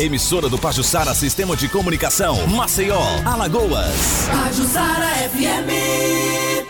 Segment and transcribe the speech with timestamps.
[0.00, 4.26] Emissora do Pajussara Sistema de Comunicação, Maceió, Alagoas.
[4.26, 6.64] Pajussara FM.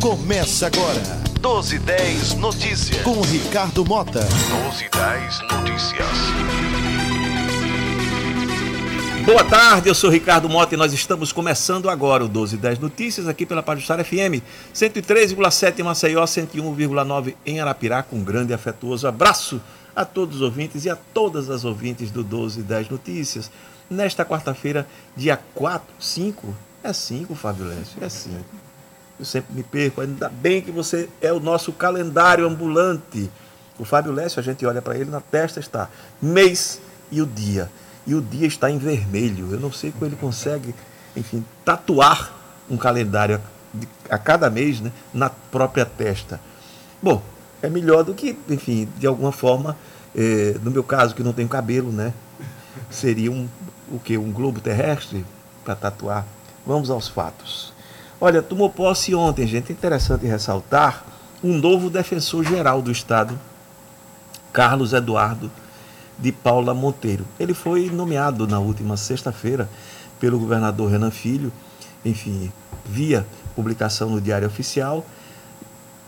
[0.00, 1.02] Começa agora.
[1.42, 3.02] 1210 Notícias.
[3.02, 4.20] Com Ricardo Mota.
[4.20, 6.27] 1210 Notícias.
[9.28, 13.44] Boa tarde, eu sou Ricardo Mota e nós estamos começando agora o 1210 Notícias aqui
[13.44, 14.40] pela Pajustar FM,
[14.74, 19.60] 103,7 em Maceió, 101,9 em Arapirá, com um grande e afetuoso abraço
[19.94, 23.50] a todos os ouvintes e a todas as ouvintes do 1210 Notícias.
[23.90, 28.34] Nesta quarta-feira, dia 4, 5, é 5, Fábio Lécio, é 5.
[29.20, 33.30] Eu sempre me perco, ainda bem que você é o nosso calendário ambulante.
[33.78, 36.80] O Fábio Lécio, a gente olha para ele, na testa está mês
[37.12, 37.70] e o dia
[38.08, 39.52] e o dia está em vermelho.
[39.52, 40.74] Eu não sei como ele consegue,
[41.14, 42.32] enfim, tatuar
[42.68, 43.38] um calendário
[44.08, 46.40] a cada mês né, na própria testa.
[47.02, 47.22] Bom,
[47.60, 49.76] é melhor do que, enfim, de alguma forma,
[50.16, 52.14] eh, no meu caso, que não tenho cabelo, né?
[52.90, 53.46] Seria um,
[53.92, 54.16] o que?
[54.16, 55.24] Um globo terrestre
[55.62, 56.24] para tatuar.
[56.66, 57.74] Vamos aos fatos.
[58.18, 59.70] Olha, tomou posse ontem, gente.
[59.70, 61.04] Interessante ressaltar
[61.44, 63.38] um novo defensor geral do Estado,
[64.50, 65.50] Carlos Eduardo
[66.18, 67.24] de Paula Monteiro.
[67.38, 69.68] Ele foi nomeado na última sexta-feira
[70.18, 71.52] pelo governador Renan Filho,
[72.04, 72.52] enfim,
[72.84, 75.06] via publicação no Diário Oficial,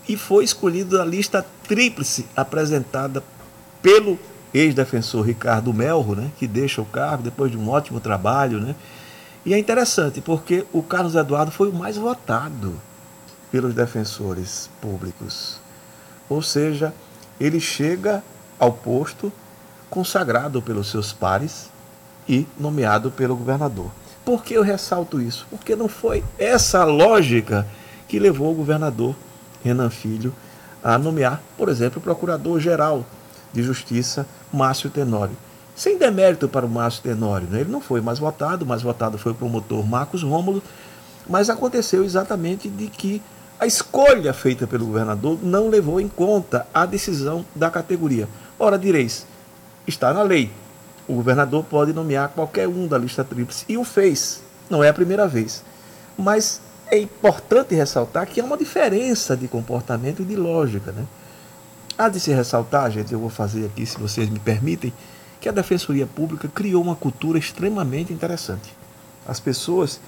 [0.08, 3.22] e foi escolhido da lista tríplice apresentada
[3.80, 4.18] pelo
[4.52, 8.58] ex-defensor Ricardo Melro, né, que deixa o cargo depois de um ótimo trabalho.
[8.58, 8.74] Né?
[9.46, 12.74] E é interessante porque o Carlos Eduardo foi o mais votado
[13.50, 15.60] pelos defensores públicos.
[16.28, 16.92] Ou seja,
[17.38, 18.22] ele chega
[18.58, 19.32] ao posto
[19.90, 21.68] consagrado pelos seus pares
[22.28, 23.90] e nomeado pelo governador.
[24.24, 25.46] Por que eu ressalto isso?
[25.50, 27.66] Porque não foi essa lógica
[28.06, 29.14] que levou o governador
[29.64, 30.32] Renan Filho
[30.82, 33.04] a nomear, por exemplo, o procurador-geral
[33.52, 35.36] de Justiça, Márcio Tenório.
[35.74, 37.60] Sem demérito para o Márcio Tenório, né?
[37.60, 40.62] ele não foi mais votado, mais votado foi o promotor Marcos Rômulo,
[41.28, 43.22] mas aconteceu exatamente de que
[43.58, 48.28] a escolha feita pelo governador não levou em conta a decisão da categoria.
[48.58, 49.26] Ora, direis,
[49.86, 50.50] está na lei.
[51.08, 54.42] O governador pode nomear qualquer um da lista tríplice e o fez.
[54.68, 55.64] Não é a primeira vez.
[56.16, 56.60] Mas
[56.90, 60.92] é importante ressaltar que há uma diferença de comportamento e de lógica.
[60.92, 61.04] Né?
[61.98, 64.92] Há de se ressaltar, gente, eu vou fazer aqui, se vocês me permitem,
[65.40, 68.74] que a Defensoria Pública criou uma cultura extremamente interessante.
[69.26, 70.00] As pessoas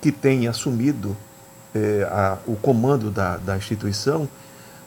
[0.00, 1.16] que têm assumido
[1.74, 4.28] é, a, o comando da, da instituição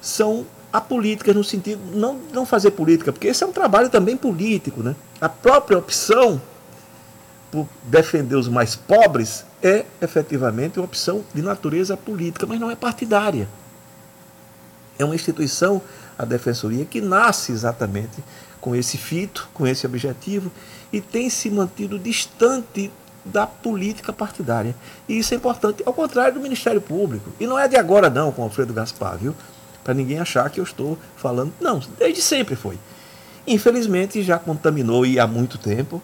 [0.02, 4.18] são a política no sentido não não fazer política, porque esse é um trabalho também
[4.18, 4.94] político, né?
[5.22, 6.42] A própria opção
[7.50, 12.76] por defender os mais pobres é efetivamente uma opção de natureza política, mas não é
[12.76, 13.48] partidária.
[15.00, 15.82] É uma instituição,
[16.18, 18.22] a defensoria, que nasce exatamente
[18.60, 20.52] com esse fito, com esse objetivo
[20.92, 22.92] e tem se mantido distante
[23.24, 24.76] da política partidária.
[25.08, 27.32] E isso é importante, ao contrário do Ministério Público.
[27.40, 29.34] E não é de agora não, com Alfredo Gaspar, viu?
[29.86, 31.54] Para ninguém achar que eu estou falando.
[31.62, 32.80] Não, desde sempre foi.
[33.46, 36.02] Infelizmente já contaminou e há muito tempo.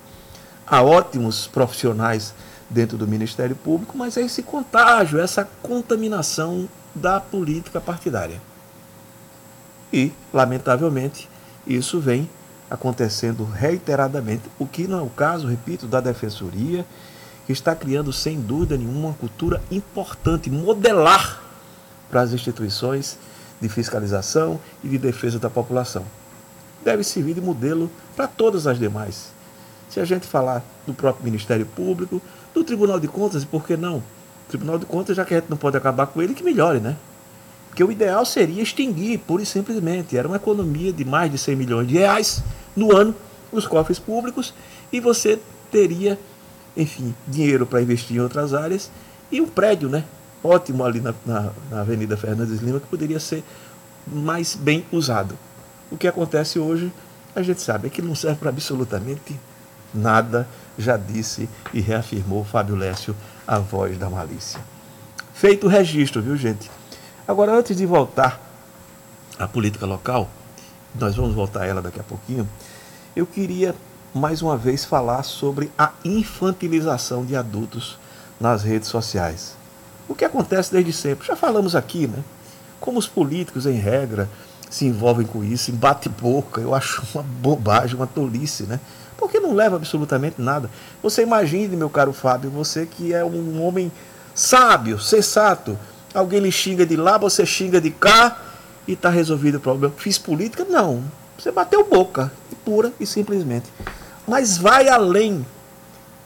[0.68, 2.31] Há ótimos profissionais
[2.70, 8.40] dentro do Ministério Público, mas é esse contágio, essa contaminação da política partidária.
[9.91, 11.28] E, lamentavelmente,
[11.66, 12.30] isso vem
[12.70, 16.86] acontecendo reiteradamente, o que não é o caso, repito, da Defensoria,
[17.46, 21.41] que está criando, sem dúvida nenhuma, uma cultura importante, modelar
[22.09, 23.18] para as instituições
[23.62, 26.04] de fiscalização e de defesa da população.
[26.84, 29.32] Deve servir de modelo para todas as demais.
[29.90, 32.22] Se a gente falar do próprio Ministério Público,
[32.54, 33.98] do Tribunal de Contas, e por que não?
[33.98, 36.80] O Tribunal de Contas, já que a gente não pode acabar com ele, que melhore,
[36.80, 36.98] né?
[37.68, 40.18] Porque o ideal seria extinguir, pura e simplesmente.
[40.18, 42.44] Era uma economia de mais de 100 milhões de reais
[42.76, 43.16] no ano
[43.52, 44.54] nos cofres públicos
[44.92, 45.40] e você
[45.72, 46.18] teria,
[46.76, 48.92] enfim, dinheiro para investir em outras áreas
[49.32, 50.04] e um prédio, né?
[50.44, 53.43] Ótimo ali na, na, na Avenida Fernandes Lima que poderia ser
[54.08, 55.38] mais bem usado.
[55.91, 56.91] O que acontece hoje,
[57.35, 59.40] a gente sabe, é que não serve para absolutamente
[59.93, 60.47] nada,
[60.78, 63.16] já disse e reafirmou Fábio Lécio,
[63.46, 64.59] a voz da malícia.
[65.34, 66.72] Feito o registro, viu, gente?
[67.28, 68.40] Agora, antes de voltar
[69.37, 70.29] à política local,
[70.96, 72.47] nós vamos voltar a ela daqui a pouquinho,
[73.16, 73.76] eu queria
[74.14, 77.97] mais uma vez falar sobre a infantilização de adultos
[78.40, 79.55] nas redes sociais.
[80.11, 81.25] O que acontece desde sempre?
[81.25, 82.22] Já falamos aqui, né?
[82.81, 84.28] Como os políticos, em regra,
[84.69, 88.78] se envolvem com isso, em bate-boca, eu acho uma bobagem, uma tolice, né?
[89.17, 90.69] Porque não leva absolutamente nada.
[91.02, 93.90] Você imagine, meu caro Fábio, você que é um homem
[94.35, 95.79] sábio, sensato.
[96.13, 98.37] Alguém lhe xinga de lá, você xinga de cá
[98.85, 99.93] e está resolvido o problema.
[99.97, 100.66] Fiz política?
[100.66, 101.05] Não.
[101.40, 102.29] Você bateu boca,
[102.66, 103.72] pura e simplesmente.
[104.28, 105.46] Mas vai além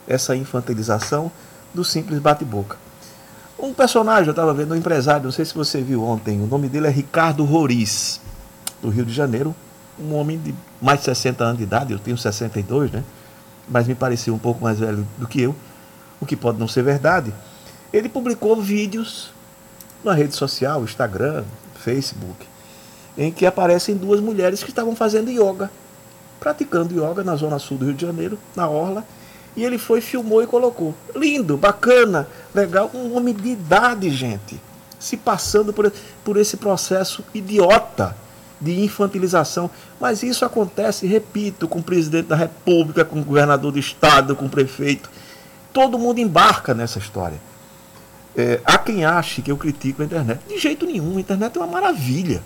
[0.08, 1.32] essa infantilização
[1.72, 2.84] do simples bate-boca.
[3.66, 6.70] Um personagem, eu estava vendo, um empresário, não sei se você viu ontem, o nome
[6.70, 8.22] dele é Ricardo Roriz,
[8.80, 9.56] do Rio de Janeiro,
[10.00, 13.04] um homem de mais de 60 anos de idade, eu tenho 62, né?
[13.68, 15.56] Mas me parecia um pouco mais velho do que eu,
[16.22, 17.34] o que pode não ser verdade.
[17.92, 19.32] Ele publicou vídeos
[20.04, 22.46] na rede social, Instagram, Facebook,
[23.18, 25.72] em que aparecem duas mulheres que estavam fazendo yoga,
[26.40, 29.04] praticando yoga na zona sul do Rio de Janeiro, na orla,
[29.56, 30.94] e ele foi, filmou e colocou.
[31.16, 32.92] Lindo, bacana, legal.
[32.94, 34.60] Um homem de idade, gente.
[35.00, 35.92] Se passando por,
[36.24, 38.16] por esse processo idiota
[38.60, 39.70] de infantilização.
[40.00, 44.46] Mas isso acontece, repito, com o presidente da República, com o governador do estado, com
[44.46, 45.10] o prefeito.
[45.72, 47.40] Todo mundo embarca nessa história.
[48.36, 50.42] É, há quem ache que eu critico a internet.
[50.48, 52.42] De jeito nenhum, a internet é uma maravilha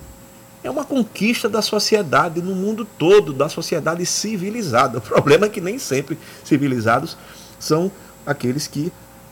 [0.64, 4.98] é uma conquista da sociedade no mundo todo, da sociedade civilizada.
[4.98, 7.18] O problema é que nem sempre civilizados
[7.58, 7.92] são
[8.26, 8.92] aqueles que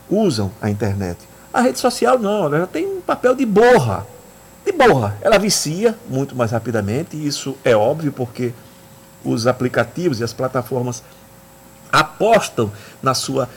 [0.09, 1.19] usam a internet.
[1.53, 4.05] A rede social não, ela tem um papel de borra.
[4.65, 5.17] De borra.
[5.21, 8.53] Ela vicia muito mais rapidamente, e isso é óbvio porque
[9.23, 11.03] os aplicativos e as plataformas
[11.91, 12.71] apostam
[13.01, 13.49] na sua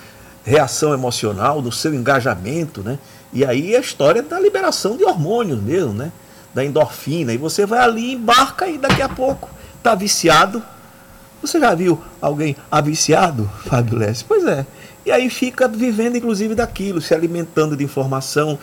[0.45, 2.99] reação emocional, no seu engajamento, né?
[3.33, 6.11] E aí a história da liberação de hormônios mesmo, né?
[6.55, 10.63] Da endorfina, e você vai ali, embarca e daqui a pouco está viciado.
[11.41, 14.25] Você já viu alguém aviciado, Fábio Leste?
[14.27, 14.67] Pois é.
[15.05, 18.59] E aí fica vivendo, inclusive, daquilo, se alimentando de informação,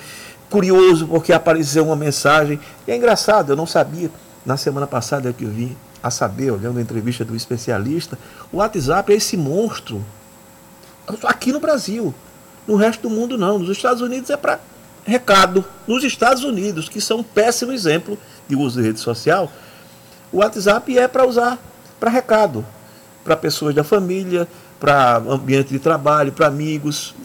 [0.49, 2.59] curioso porque apareceu uma mensagem.
[2.87, 4.11] E é engraçado, eu não sabia,
[4.45, 8.17] na semana passada que eu vi a saber, olhando a entrevista do especialista,
[8.51, 10.03] o WhatsApp é esse monstro.
[11.23, 12.13] Aqui no Brasil.
[12.67, 13.59] No resto do mundo não.
[13.59, 14.59] Nos Estados Unidos é para
[15.07, 15.63] recado.
[15.87, 19.51] Nos Estados Unidos, que são um péssimo exemplo de uso de rede social,
[20.31, 21.57] o WhatsApp é para usar
[21.99, 22.63] para recado,
[23.23, 24.47] para pessoas da família,
[24.79, 27.15] para ambiente de trabalho, para amigos,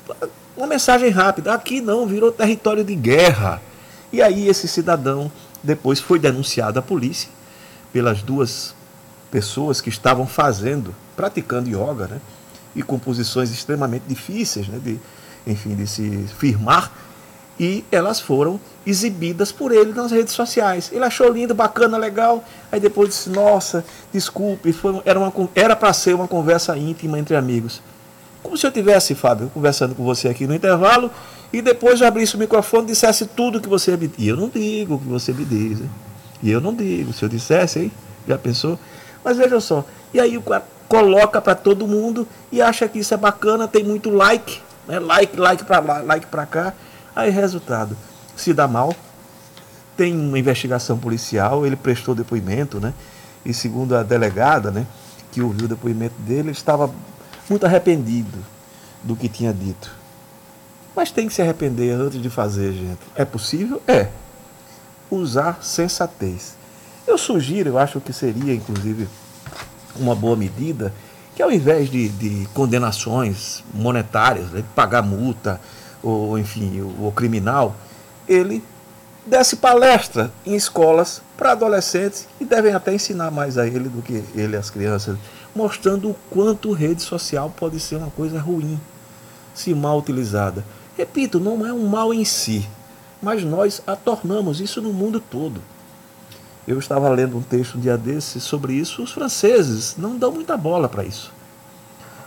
[0.56, 1.52] uma mensagem rápida.
[1.52, 3.60] Aqui não, virou território de guerra.
[4.12, 5.30] E aí esse cidadão
[5.62, 7.28] depois foi denunciado à polícia
[7.92, 8.74] pelas duas
[9.30, 12.20] pessoas que estavam fazendo, praticando yoga, né?
[12.74, 14.78] E com posições extremamente difíceis, né?
[14.82, 14.98] De,
[15.46, 16.90] enfim, de se firmar
[17.62, 20.90] e elas foram exibidas por ele nas redes sociais.
[20.92, 22.42] Ele achou lindo, bacana, legal.
[22.72, 25.00] Aí depois disse: Nossa, desculpe, foi,
[25.54, 27.80] era para ser uma conversa íntima entre amigos.
[28.42, 31.08] Como se eu tivesse, Fábio, conversando com você aqui no intervalo
[31.52, 34.26] e depois eu abrisse o microfone e dissesse tudo que você me diz.
[34.26, 35.80] Eu não digo o que você me diz.
[35.80, 35.90] Hein?
[36.42, 37.12] E eu não digo.
[37.12, 37.92] Se eu dissesse, hein?
[38.26, 38.76] Já pensou?
[39.22, 39.84] Mas veja só.
[40.12, 43.84] E aí o cara coloca para todo mundo e acha que isso é bacana, tem
[43.84, 44.58] muito like.
[44.88, 44.98] Né?
[44.98, 46.74] Like, like para lá, like para cá.
[47.14, 47.96] Aí, resultado,
[48.36, 48.94] se dá mal,
[49.96, 52.94] tem uma investigação policial, ele prestou depoimento, né?
[53.44, 54.86] E segundo a delegada, né,
[55.30, 56.90] que ouviu o depoimento dele, ele estava
[57.48, 58.38] muito arrependido
[59.02, 59.94] do que tinha dito.
[60.94, 63.00] Mas tem que se arrepender antes de fazer, gente.
[63.14, 63.82] É possível?
[63.88, 64.08] É.
[65.10, 66.56] Usar sensatez.
[67.06, 69.08] Eu sugiro, eu acho que seria, inclusive,
[69.96, 70.92] uma boa medida,
[71.34, 75.60] que ao invés de, de condenações monetárias, né, de pagar multa,
[76.02, 77.76] ou enfim, o, o criminal,
[78.28, 78.62] ele
[79.24, 84.24] desse palestra em escolas para adolescentes e devem até ensinar mais a ele do que
[84.34, 85.16] ele às crianças,
[85.54, 88.80] mostrando o quanto rede social pode ser uma coisa ruim,
[89.54, 90.64] se mal utilizada.
[90.96, 92.68] Repito, não é um mal em si,
[93.22, 95.60] mas nós a tornamos isso no mundo todo.
[96.66, 99.02] Eu estava lendo um texto um dia desses sobre isso.
[99.02, 101.32] Os franceses não dão muita bola para isso.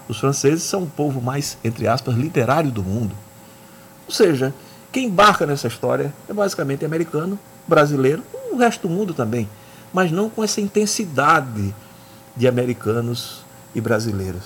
[0.10, 3.16] Os franceses são o povo mais, entre aspas, literário do mundo.
[4.08, 4.54] Ou seja,
[4.92, 9.50] quem embarca nessa história é basicamente americano, brasileiro, o resto do mundo também,
[9.92, 11.74] mas não com essa intensidade
[12.36, 13.44] de americanos
[13.74, 14.44] e brasileiros.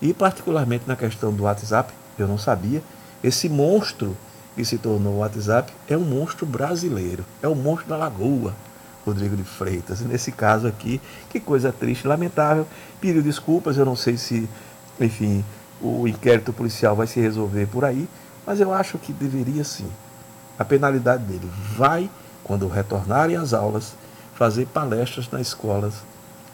[0.00, 2.82] E particularmente na questão do WhatsApp, eu não sabia,
[3.22, 4.16] esse monstro
[4.54, 8.54] que se tornou o WhatsApp é um monstro brasileiro, é o monstro da lagoa,
[9.04, 10.00] Rodrigo de Freitas.
[10.00, 11.00] nesse caso aqui,
[11.30, 12.66] que coisa triste, lamentável.
[13.00, 14.48] Pediu desculpas, eu não sei se,
[15.00, 15.44] enfim,
[15.80, 18.08] o inquérito policial vai se resolver por aí,
[18.48, 19.86] mas eu acho que deveria sim.
[20.58, 22.08] A penalidade dele vai,
[22.42, 23.92] quando retornarem às aulas,
[24.34, 25.96] fazer palestras nas escolas,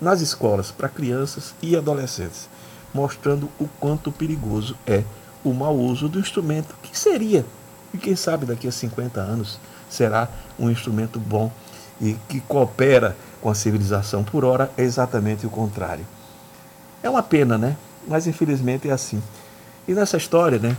[0.00, 2.48] nas escolas para crianças e adolescentes,
[2.92, 5.04] mostrando o quanto perigoso é
[5.44, 7.46] o mau uso do instrumento que seria,
[7.92, 11.48] e quem sabe daqui a 50 anos será um instrumento bom
[12.00, 14.24] e que coopera com a civilização.
[14.24, 16.04] Por hora é exatamente o contrário.
[17.04, 17.76] É uma pena, né?
[18.08, 19.22] Mas infelizmente é assim.
[19.86, 20.76] E nessa história, né?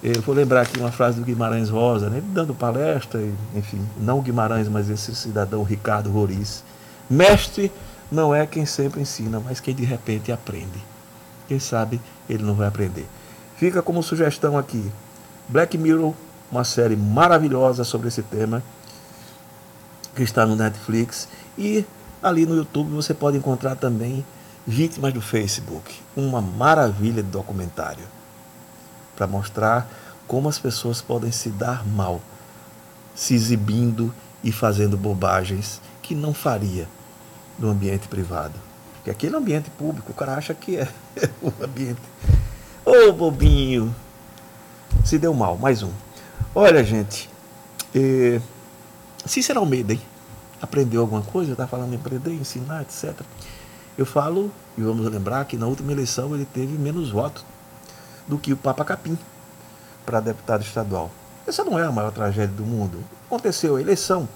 [0.00, 2.22] Eu vou lembrar aqui uma frase do Guimarães Rosa, né?
[2.24, 3.20] dando palestra,
[3.52, 6.62] enfim, não Guimarães, mas esse cidadão Ricardo Roriz.
[7.10, 7.72] Mestre
[8.10, 10.78] não é quem sempre ensina, mas quem de repente aprende.
[11.48, 12.00] Quem sabe
[12.30, 13.06] ele não vai aprender.
[13.56, 14.88] Fica como sugestão aqui:
[15.48, 16.14] Black Mirror,
[16.48, 18.62] uma série maravilhosa sobre esse tema,
[20.14, 21.26] que está no Netflix.
[21.56, 21.84] E
[22.22, 24.24] ali no YouTube você pode encontrar também
[24.64, 28.04] Vítimas do Facebook, uma maravilha de documentário
[29.18, 29.90] para mostrar
[30.28, 32.20] como as pessoas podem se dar mal,
[33.16, 36.86] se exibindo e fazendo bobagens que não faria
[37.58, 38.54] no ambiente privado.
[38.94, 40.88] Porque aqui no ambiente público o cara acha que é
[41.42, 42.00] o ambiente.
[42.86, 43.92] Ô oh, bobinho!
[45.04, 45.90] Se deu mal, mais um.
[46.54, 47.28] Olha, gente,
[47.92, 48.40] eh,
[49.26, 50.00] Cícero Almeida, hein?
[50.62, 51.52] Aprendeu alguma coisa?
[51.52, 53.20] Está falando em aprender, ensinar, etc.
[53.96, 57.44] Eu falo, e vamos lembrar que na última eleição ele teve menos votos
[58.28, 59.18] do que o Papa Capim
[60.04, 61.10] para deputado estadual.
[61.46, 63.02] Essa não é a maior tragédia do mundo.
[63.26, 64.28] Aconteceu a eleição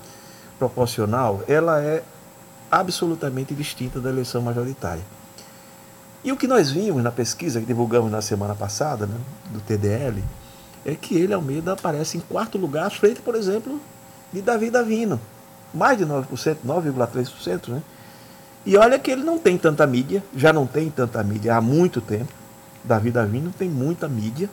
[0.59, 2.03] proporcional, ela é
[2.71, 5.03] absolutamente distinta da eleição majoritária.
[6.25, 9.17] E o que nós vimos na pesquisa que divulgamos na semana passada, né,
[9.51, 10.23] do TDL,
[10.85, 13.81] é que ele, Almeida, aparece em quarto lugar, frente, por exemplo,
[14.33, 15.21] de Davi Davino.
[15.75, 17.83] Mais de 9%, 9,3%, né?
[18.65, 22.01] E olha que ele não tem tanta mídia, já não tem tanta mídia há muito
[22.01, 22.33] tempo.
[22.85, 24.51] Davi Davino tem muita mídia,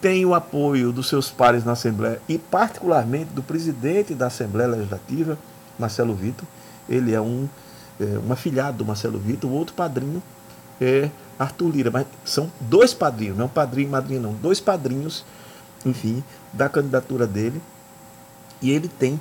[0.00, 5.38] tem o apoio dos seus pares na Assembleia e, particularmente, do presidente da Assembleia Legislativa,
[5.78, 6.44] Marcelo Vitor.
[6.88, 7.48] Ele é um,
[8.00, 10.20] é, um afilhado do Marcelo Vitor, o outro padrinho
[10.80, 11.90] é Arthur Lira.
[11.90, 14.32] Mas são dois padrinhos, não é um padrinho e madrinha, não.
[14.34, 15.24] Dois padrinhos,
[15.86, 17.62] enfim, da candidatura dele.
[18.60, 19.20] E ele tem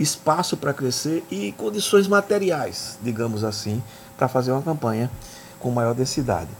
[0.00, 3.82] espaço para crescer e condições materiais, digamos assim,
[4.16, 5.10] para fazer uma campanha
[5.58, 6.50] com maior densidade.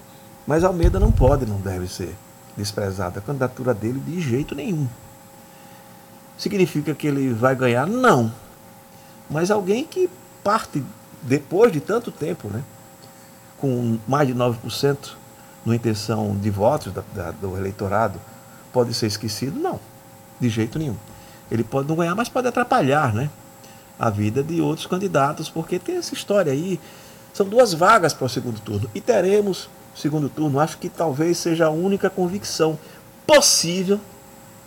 [0.47, 2.15] Mas Almeida não pode, não deve ser
[2.57, 3.19] desprezado.
[3.19, 4.87] A candidatura dele de jeito nenhum.
[6.39, 7.87] Significa que ele vai ganhar?
[7.87, 8.33] Não.
[9.29, 10.09] Mas alguém que
[10.45, 10.85] parte
[11.23, 12.63] depois de tanto tempo, né,
[13.59, 14.97] com mais de 9%
[15.65, 18.21] no intenção de votos da, da, do eleitorado,
[18.73, 19.59] pode ser esquecido?
[19.59, 19.81] Não,
[20.39, 20.97] de jeito nenhum.
[21.51, 23.31] Ele pode não ganhar, mas pode atrapalhar né,
[23.99, 26.79] a vida de outros candidatos, porque tem essa história aí.
[27.33, 28.89] São duas vagas para o segundo turno.
[28.95, 30.61] E teremos segundo turno.
[30.61, 32.79] Acho que talvez seja a única convicção
[33.27, 33.99] possível,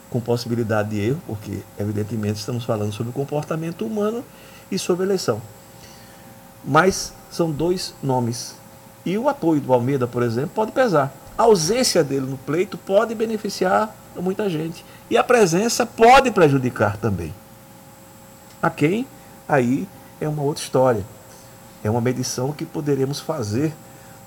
[0.09, 4.24] com possibilidade de erro, porque evidentemente estamos falando sobre o comportamento humano
[4.71, 5.41] e sobre eleição.
[6.65, 8.55] Mas são dois nomes.
[9.05, 11.13] E o apoio do Almeida, por exemplo, pode pesar.
[11.38, 14.83] A ausência dele no pleito pode beneficiar muita gente.
[15.09, 17.33] E a presença pode prejudicar também.
[18.62, 19.07] A quem?
[19.48, 19.88] Aí
[20.19, 21.05] é uma outra história.
[21.83, 23.74] É uma medição que poderemos fazer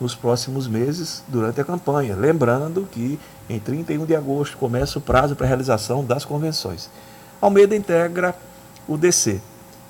[0.03, 2.17] nos próximos meses durante a campanha.
[2.17, 3.19] Lembrando que
[3.49, 6.91] em 31 de agosto começa o prazo para a realização das convenções.
[7.41, 8.35] Almeida integra
[8.87, 9.41] o DC,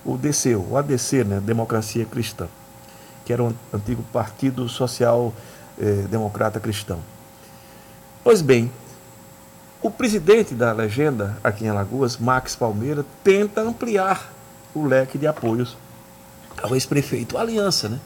[0.04, 2.46] o DC, o ADC, né, Democracia Cristã,
[3.24, 5.32] que era um antigo Partido Social
[5.78, 6.98] eh, Democrata Cristão.
[8.22, 8.70] Pois bem,
[9.80, 14.32] o presidente da legenda aqui em Alagoas, Max Palmeira, tenta ampliar
[14.74, 15.76] o leque de apoios
[16.62, 17.98] ao ex-prefeito, aliança, né?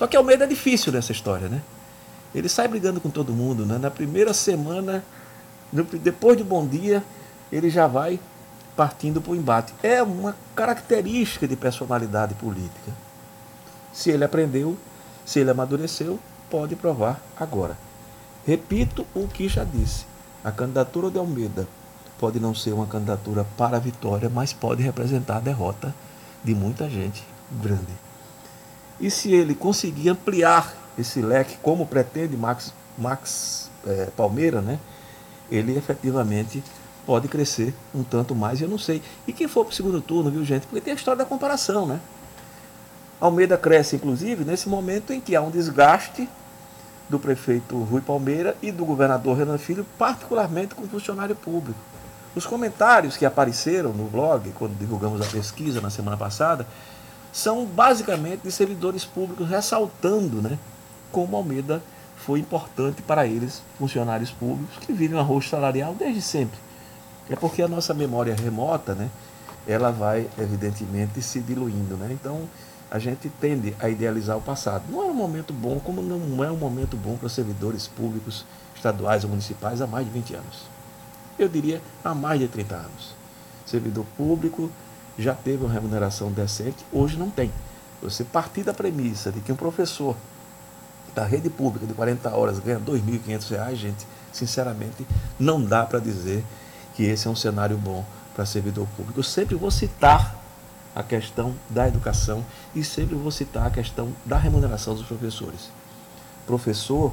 [0.00, 1.60] Só que Almeida é difícil nessa história, né?
[2.34, 3.76] Ele sai brigando com todo mundo, né?
[3.76, 5.04] Na primeira semana,
[6.02, 7.04] depois do bom dia,
[7.52, 8.18] ele já vai
[8.74, 9.74] partindo para o embate.
[9.82, 12.90] É uma característica de personalidade política.
[13.92, 14.74] Se ele aprendeu,
[15.26, 17.76] se ele amadureceu, pode provar agora.
[18.46, 20.06] Repito o que já disse.
[20.42, 21.68] A candidatura de Almeida
[22.18, 25.94] pode não ser uma candidatura para a vitória, mas pode representar a derrota
[26.42, 28.09] de muita gente grande.
[29.00, 34.78] E se ele conseguir ampliar esse leque, como pretende Max, Max é, Palmeira, né,
[35.50, 36.62] ele efetivamente
[37.06, 39.02] pode crescer um tanto mais, eu não sei.
[39.26, 40.66] E quem for para o segundo turno, viu, gente?
[40.66, 41.98] Porque tem a história da comparação, né?
[43.20, 46.28] Almeida cresce, inclusive, nesse momento em que há um desgaste
[47.08, 51.78] do prefeito Rui Palmeira e do governador Renan Filho, particularmente com o funcionário público.
[52.34, 56.66] Os comentários que apareceram no blog, quando divulgamos a pesquisa na semana passada,
[57.32, 60.58] são basicamente de servidores públicos ressaltando né,
[61.12, 61.82] como Almeida
[62.16, 66.58] foi importante para eles, funcionários públicos, que vivem um arroz salarial desde sempre.
[67.30, 69.08] É porque a nossa memória remota, né,
[69.66, 71.96] ela vai, evidentemente, se diluindo.
[71.96, 72.08] Né?
[72.10, 72.42] Então,
[72.90, 74.84] a gente tende a idealizar o passado.
[74.88, 78.44] Não é um momento bom, como não é um momento bom para servidores públicos,
[78.74, 80.62] estaduais ou municipais há mais de 20 anos.
[81.38, 83.14] Eu diria há mais de 30 anos.
[83.64, 84.70] Servidor público
[85.20, 87.50] já teve uma remuneração decente, hoje não tem.
[88.02, 90.16] Você partir da premissa de que um professor
[91.14, 95.06] da rede pública de 40 horas ganha R$ 2.500, gente, sinceramente,
[95.38, 96.44] não dá para dizer
[96.94, 99.18] que esse é um cenário bom para servidor público.
[99.18, 100.36] Eu sempre vou citar
[100.94, 105.70] a questão da educação e sempre vou citar a questão da remuneração dos professores.
[106.46, 107.12] Professor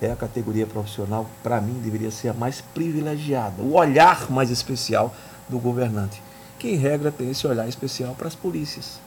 [0.00, 5.14] é a categoria profissional, para mim, deveria ser a mais privilegiada, o olhar mais especial
[5.48, 6.22] do governante,
[6.60, 9.00] que em regra tem esse olhar especial para as polícias.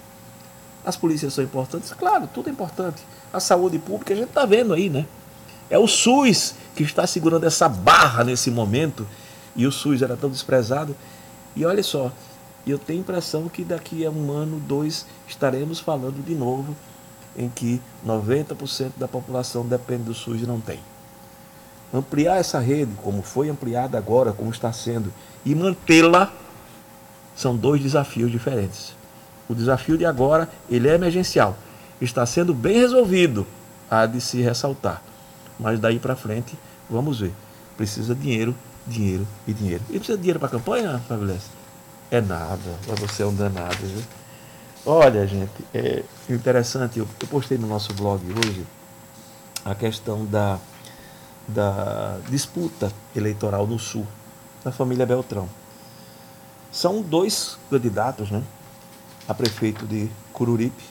[0.83, 1.93] As polícias são importantes?
[1.93, 3.01] Claro, tudo é importante.
[3.31, 5.05] A saúde pública a gente está vendo aí, né?
[5.69, 9.07] É o SUS que está segurando essa barra nesse momento,
[9.55, 10.95] e o SUS era tão desprezado.
[11.55, 12.11] E olha só,
[12.65, 16.75] eu tenho a impressão que daqui a um ano, dois, estaremos falando de novo
[17.37, 20.79] em que 90% da população depende do SUS e não tem.
[21.93, 25.13] Ampliar essa rede, como foi ampliada agora, como está sendo,
[25.45, 26.33] e mantê-la,
[27.35, 28.95] são dois desafios diferentes.
[29.47, 31.57] O desafio de agora, ele é emergencial,
[31.99, 33.45] está sendo bem resolvido,
[33.89, 35.01] há de se ressaltar.
[35.59, 36.57] Mas daí para frente,
[36.89, 37.33] vamos ver.
[37.77, 38.55] Precisa dinheiro,
[38.87, 39.83] dinheiro e dinheiro.
[39.89, 41.35] E precisa de dinheiro para a campanha, Fábio
[42.09, 42.59] É nada,
[42.99, 44.03] você é um danado, viu?
[44.85, 48.65] Olha, gente, é interessante, eu, eu postei no nosso blog hoje
[49.63, 50.59] a questão da,
[51.47, 54.05] da disputa eleitoral no Sul,
[54.63, 55.47] da família Beltrão.
[56.73, 58.43] São dois candidatos, né?
[59.27, 60.83] A prefeito de Cururipe,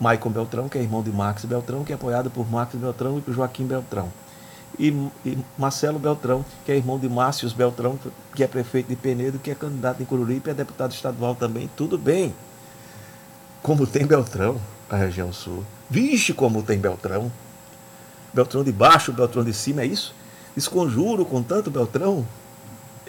[0.00, 3.20] Maicon Beltrão, que é irmão de Max Beltrão, que é apoiado por Max Beltrão e
[3.20, 4.10] por Joaquim Beltrão.
[4.78, 4.88] E,
[5.26, 7.98] e, Marcelo Beltrão, que é irmão de Márcios Beltrão,
[8.34, 11.68] que é prefeito de Penedo, que é candidato em Cururipe é deputado estadual também.
[11.76, 12.34] Tudo bem
[13.62, 14.60] como tem Beltrão
[14.90, 15.64] na região sul.
[15.88, 17.30] Vixe, como tem Beltrão.
[18.32, 20.14] Beltrão de baixo, Beltrão de cima, é isso?
[20.56, 22.26] Desconjuro com tanto Beltrão.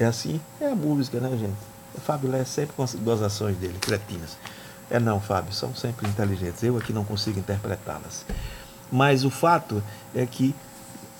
[0.01, 0.41] É assim?
[0.59, 1.53] É a música, né, gente?
[1.93, 4.35] O Fábio Lé sempre com as gozações dele, cretinas.
[4.89, 6.63] É não, Fábio, são sempre inteligentes.
[6.63, 8.25] Eu aqui não consigo interpretá-las.
[8.91, 9.83] Mas o fato
[10.15, 10.55] é que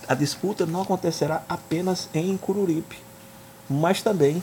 [0.08, 2.98] a disputa não acontecerá apenas em Cururipe,
[3.70, 4.42] mas também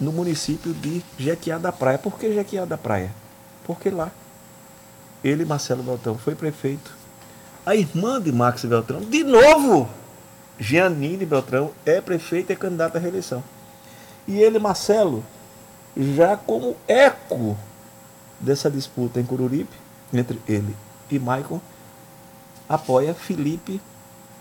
[0.00, 1.98] no município de Jequiá da Praia.
[1.98, 3.12] Por que Jequiá da Praia?
[3.62, 4.10] Porque lá,
[5.22, 6.92] ele, Marcelo Beltrão, foi prefeito.
[7.64, 9.88] A irmã de Max Beltrão, de novo,
[10.58, 13.42] Giannini Beltrão, é prefeita e candidata à reeleição.
[14.26, 15.24] E ele, Marcelo,
[15.96, 17.56] já como eco
[18.40, 19.76] dessa disputa em Cururipe,
[20.12, 20.74] entre ele
[21.10, 21.60] e Maicon,
[22.68, 23.80] apoia Felipe,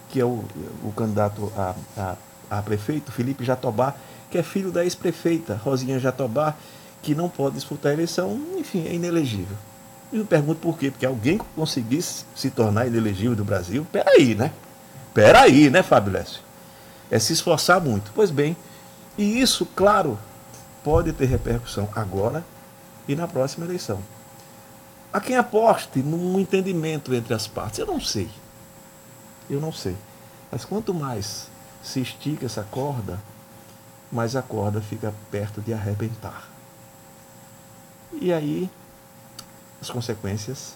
[0.09, 0.43] que é o,
[0.83, 2.15] o candidato a, a,
[2.49, 3.95] a prefeito, Felipe Jatobá,
[4.29, 6.55] que é filho da ex-prefeita Rosinha Jatobá,
[7.01, 9.57] que não pode disputar a eleição, enfim, é inelegível.
[10.11, 10.89] E eu pergunto por quê?
[10.89, 14.51] Porque alguém conseguisse se tornar inelegível do Brasil, peraí, né?
[15.13, 16.41] Peraí, né, Fábio Lécio?
[17.11, 18.11] É se esforçar muito.
[18.15, 18.57] Pois bem,
[19.17, 20.17] e isso, claro,
[20.83, 22.43] pode ter repercussão agora
[23.07, 24.01] e na próxima eleição.
[25.11, 28.29] A quem aposte num entendimento entre as partes, eu não sei.
[29.47, 29.95] Eu não sei.
[30.51, 31.47] Mas quanto mais
[31.83, 33.19] se estica essa corda,
[34.11, 36.47] mais a corda fica perto de arrebentar.
[38.13, 38.69] E aí,
[39.79, 40.75] as consequências,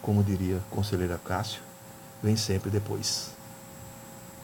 [0.00, 1.60] como diria o conselheiro Cássio,
[2.22, 3.35] vem sempre depois.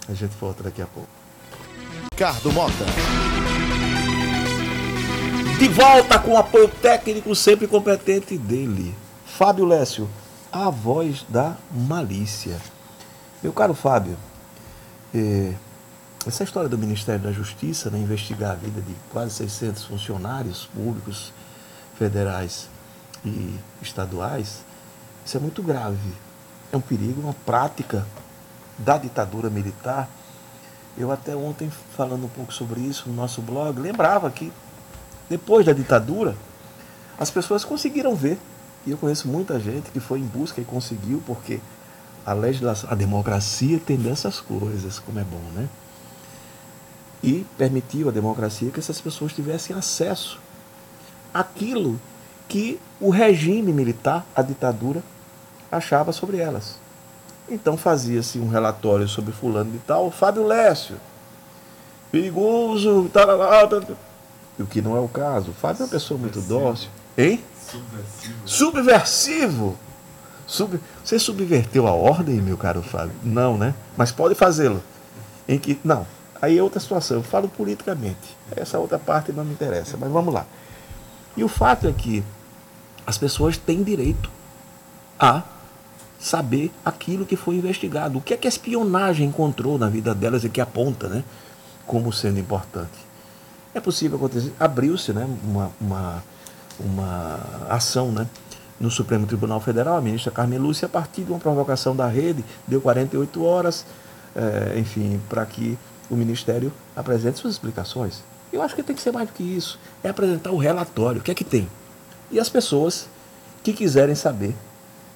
[0.09, 1.09] A gente volta daqui a pouco.
[2.13, 2.85] Ricardo Mota.
[5.59, 8.95] De volta com o apoio técnico sempre competente dele.
[9.25, 10.09] Fábio Lécio,
[10.51, 12.61] a voz da malícia.
[13.43, 14.17] Meu caro Fábio,
[15.15, 15.53] eh,
[16.27, 21.33] essa história do Ministério da Justiça, né, investigar a vida de quase 600 funcionários públicos
[21.97, 22.69] federais
[23.25, 24.65] e estaduais,
[25.25, 26.13] isso é muito grave.
[26.73, 28.07] É um perigo, uma prática
[28.79, 30.09] da ditadura militar.
[30.97, 34.53] Eu até ontem, falando um pouco sobre isso no nosso blog, lembrava que
[35.29, 36.37] depois da ditadura,
[37.19, 38.39] as pessoas conseguiram ver.
[38.85, 41.61] E eu conheço muita gente que foi em busca e conseguiu, porque
[42.27, 45.69] a legislação, a democracia tem dessas coisas, como é bom, né?
[47.23, 50.41] E permitiu a democracia que essas pessoas tivessem acesso
[51.33, 51.99] aquilo
[52.49, 55.03] que o regime militar, a ditadura,
[55.71, 56.82] achava sobre elas.
[57.49, 60.97] Então fazia-se um relatório sobre fulano de tal, Fábio Lécio,
[62.11, 63.97] perigoso, tal, tal, tal,
[64.59, 65.51] o que não é o caso.
[65.51, 66.89] O Fábio é uma pessoa muito dócil.
[67.17, 67.43] Hein?
[67.71, 68.35] Subversivo.
[68.47, 69.77] Subversivo.
[70.47, 70.81] Sub...
[71.03, 73.15] Você subverteu a ordem, meu caro Fábio?
[73.23, 73.75] Não, né?
[73.97, 74.83] Mas pode fazê-lo.
[75.49, 75.79] Em que.
[75.83, 76.07] Não.
[76.41, 77.19] Aí é outra situação.
[77.19, 78.37] Eu falo politicamente.
[78.55, 79.97] Essa outra parte não me interessa.
[79.99, 80.45] Mas vamos lá.
[81.37, 82.23] E o fato é que
[83.07, 84.31] as pessoas têm direito
[85.19, 85.43] a
[86.23, 88.17] saber aquilo que foi investigado.
[88.17, 91.25] O que é que a espionagem encontrou na vida delas e que aponta né,
[91.85, 92.93] como sendo importante.
[93.75, 94.53] É possível acontecer.
[94.61, 96.25] Abriu-se né, uma, uma,
[96.79, 98.29] uma ação né,
[98.79, 102.45] no Supremo Tribunal Federal, a ministra Carmen Lúcia, a partir de uma provocação da rede,
[102.69, 103.85] deu 48 horas,
[104.37, 105.77] é, enfim, para que
[106.09, 108.23] o Ministério apresente suas explicações.
[108.53, 109.77] Eu acho que tem que ser mais do que isso.
[110.05, 111.69] É apresentar o relatório, o que é que tem.
[112.31, 113.09] E as pessoas
[113.65, 114.55] que quiserem saber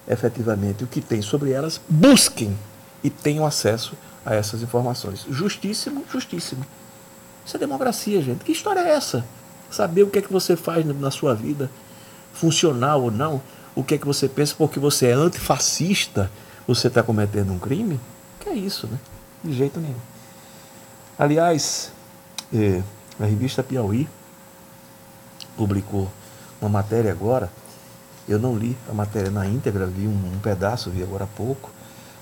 [0.09, 2.57] efetivamente o que tem sobre elas, busquem
[3.03, 5.25] e tenham acesso a essas informações.
[5.29, 6.65] Justíssimo, justíssimo.
[7.45, 8.45] Isso é democracia, gente.
[8.45, 9.25] Que história é essa?
[9.71, 11.71] Saber o que é que você faz na sua vida,
[12.33, 13.41] funcional ou não,
[13.75, 16.31] o que é que você pensa porque você é antifascista,
[16.67, 18.01] você está cometendo um crime?
[18.41, 18.99] Que é isso, né?
[19.45, 19.95] De jeito nenhum.
[21.19, 21.93] Aliás,
[22.53, 22.83] eh,
[23.21, 24.09] a revista Piauí
[25.57, 26.11] publicou
[26.61, 27.51] uma matéria agora.
[28.29, 31.71] Eu não li a matéria na íntegra, vi um, um pedaço, vi agora há pouco,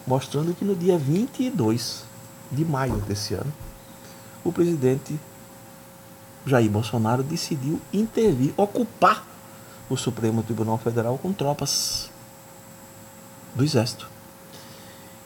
[0.07, 2.05] mostrando que no dia 22
[2.51, 3.53] de maio desse ano,
[4.45, 5.19] o presidente
[6.47, 9.27] Jair Bolsonaro decidiu intervir, ocupar
[9.89, 12.11] o Supremo Tribunal Federal com tropas
[13.55, 14.09] do Exército.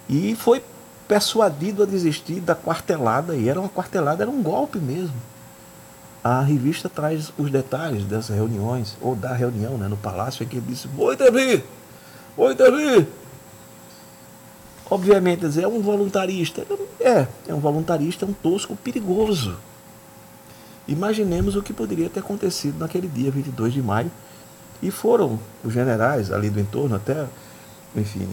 [0.08, 0.62] E foi
[1.08, 5.16] persuadido a desistir da quartelada, e era uma quartelada, era um golpe mesmo.
[6.22, 10.56] A revista traz os detalhes dessas reuniões, ou da reunião né, no palácio, em que
[10.56, 11.64] ele disse: Vou intervir!
[12.36, 13.06] Vou intervir!
[14.90, 16.66] Obviamente, é um voluntarista.
[17.00, 19.56] É, é um voluntarista, um tosco perigoso.
[20.86, 24.10] Imaginemos o que poderia ter acontecido naquele dia, 22 de maio.
[24.82, 27.26] E foram os generais ali do entorno, até,
[27.94, 28.26] enfim,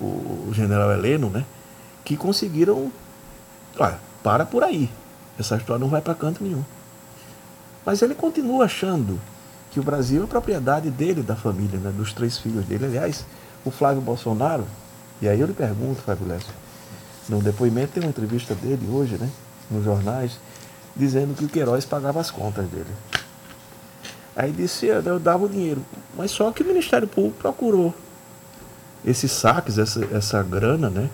[0.00, 1.44] o general Heleno, né?
[2.04, 2.92] Que conseguiram.
[3.78, 4.88] Olha, para por aí.
[5.38, 6.62] Essa história não vai para canto nenhum.
[7.88, 9.18] Mas ele continua achando
[9.70, 11.90] que o Brasil é propriedade dele, da família, né?
[11.90, 12.84] dos três filhos dele.
[12.84, 13.24] Aliás,
[13.64, 14.66] o Flávio Bolsonaro,
[15.22, 16.52] e aí eu lhe pergunto, Fábio Lécio,
[17.30, 19.30] no depoimento tem uma entrevista dele hoje, né?
[19.70, 20.38] Nos jornais,
[20.94, 22.90] dizendo que o Queiroz pagava as contas dele.
[24.36, 25.82] Aí disse, eu dava o dinheiro.
[26.14, 27.94] Mas só que o Ministério Público procurou
[29.02, 31.08] esses saques, essa, essa grana, né?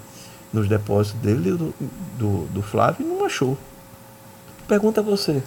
[0.52, 1.72] Nos depósitos dele do,
[2.18, 3.56] do, do Flávio e não achou.
[4.66, 5.40] Pergunta a você,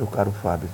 [0.00, 0.68] meu caro Fábio.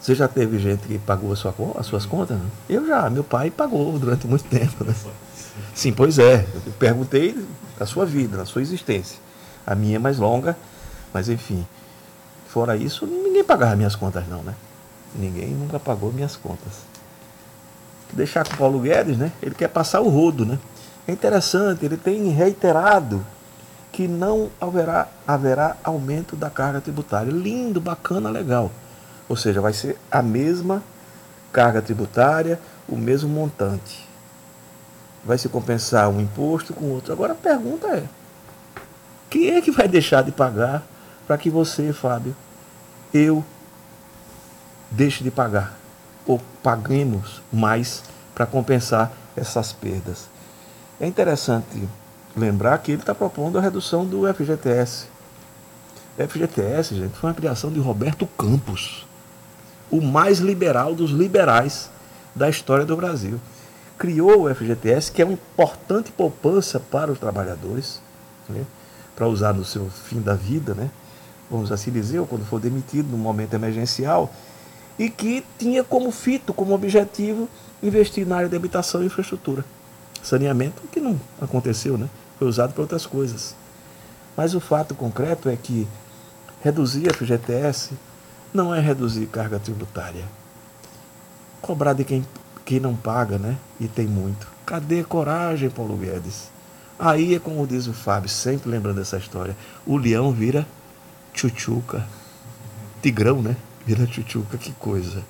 [0.00, 2.38] Você já teve gente que pagou sua, as suas contas?
[2.68, 4.84] Eu já, meu pai pagou durante muito tempo.
[4.84, 4.94] Né?
[5.74, 6.46] Sim, pois é.
[6.54, 7.36] Eu perguntei
[7.78, 9.18] da sua vida, da sua existência.
[9.66, 10.56] A minha é mais longa,
[11.12, 11.66] mas enfim.
[12.48, 14.54] Fora isso, ninguém pagava minhas contas não, né?
[15.14, 16.84] Ninguém nunca pagou minhas contas.
[18.12, 19.32] Deixar com o Paulo Guedes, né?
[19.42, 20.58] Ele quer passar o rodo, né?
[21.08, 23.24] É interessante, ele tem reiterado
[23.94, 27.30] que não haverá, haverá aumento da carga tributária.
[27.30, 28.72] Lindo, bacana, legal.
[29.28, 30.82] Ou seja, vai ser a mesma
[31.52, 34.04] carga tributária, o mesmo montante.
[35.24, 37.12] Vai se compensar um imposto com outro.
[37.12, 38.04] Agora a pergunta é:
[39.30, 40.82] quem é que vai deixar de pagar
[41.24, 42.34] para que você, Fábio,
[43.12, 43.44] eu,
[44.90, 45.78] deixe de pagar?
[46.26, 48.02] Ou paguemos mais
[48.34, 50.28] para compensar essas perdas?
[50.98, 51.88] É interessante
[52.36, 55.06] lembrar que ele está propondo a redução do FGTS.
[56.16, 59.06] FGTS, gente, foi uma criação de Roberto Campos,
[59.90, 61.90] o mais liberal dos liberais
[62.34, 63.40] da história do Brasil.
[63.98, 68.00] Criou o FGTS, que é uma importante poupança para os trabalhadores,
[68.48, 68.64] né,
[69.14, 70.90] para usar no seu fim da vida, né,
[71.50, 74.32] vamos assim dizer, ou quando for demitido no momento emergencial,
[74.98, 77.48] e que tinha como fito, como objetivo,
[77.82, 79.64] investir na área de habitação e infraestrutura.
[80.22, 82.08] Saneamento, que não aconteceu, né?
[82.38, 83.54] Foi usado para outras coisas.
[84.36, 85.86] Mas o fato concreto é que
[86.62, 87.92] reduzir a FGTS
[88.52, 90.24] não é reduzir carga tributária.
[91.60, 92.26] Cobrar de quem,
[92.64, 93.56] quem não paga, né?
[93.80, 94.46] E tem muito.
[94.66, 96.50] Cadê coragem, Paulo Guedes?
[96.98, 100.66] Aí é como diz o Fábio, sempre lembrando dessa história: o leão vira
[101.32, 102.06] tchutchuca.
[103.02, 103.56] Tigrão, né?
[103.84, 105.22] Vira tchutchuca, que coisa.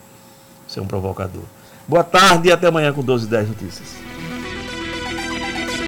[0.67, 1.45] Você é um provocador.
[1.89, 3.89] Boa tarde e até amanhã com 12 e 10 notícias.